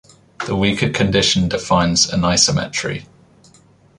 [0.47, 3.05] The weaker condition defines an "isometry".